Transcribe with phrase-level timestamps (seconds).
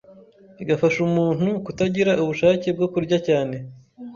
[0.61, 3.55] igafash umuntu kutagira ubushake bwo kurya cyane